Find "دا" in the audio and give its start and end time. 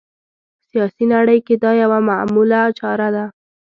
1.63-1.71